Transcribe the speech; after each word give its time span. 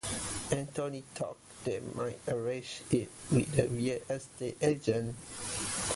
Anthony 0.49 1.01
thought 1.13 1.37
they 1.63 1.79
might 1.93 2.17
arrange 2.27 2.81
it 2.89 3.11
with 3.31 3.51
the 3.55 3.67
real-estate 3.67 4.57
agent. 4.59 5.15